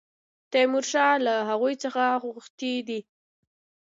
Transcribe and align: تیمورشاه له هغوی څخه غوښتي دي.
تیمورشاه 0.51 1.15
له 1.25 1.33
هغوی 1.49 1.75
څخه 1.83 2.03
غوښتي 2.23 2.73
دي. 2.87 2.99